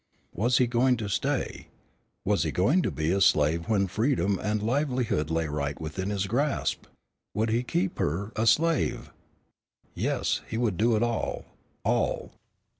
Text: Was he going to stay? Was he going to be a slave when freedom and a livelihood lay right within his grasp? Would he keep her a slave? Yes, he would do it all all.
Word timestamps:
Was 0.33 0.57
he 0.57 0.65
going 0.65 0.97
to 0.97 1.07
stay? 1.07 1.67
Was 2.25 2.41
he 2.41 2.51
going 2.51 2.81
to 2.81 2.89
be 2.89 3.11
a 3.11 3.21
slave 3.21 3.69
when 3.69 3.85
freedom 3.85 4.39
and 4.41 4.59
a 4.59 4.65
livelihood 4.65 5.29
lay 5.29 5.45
right 5.47 5.79
within 5.79 6.09
his 6.09 6.25
grasp? 6.25 6.85
Would 7.35 7.51
he 7.51 7.61
keep 7.61 7.99
her 7.99 8.31
a 8.35 8.47
slave? 8.47 9.11
Yes, 9.93 10.41
he 10.49 10.57
would 10.57 10.77
do 10.77 10.95
it 10.95 11.03
all 11.03 11.45
all. 11.85 12.31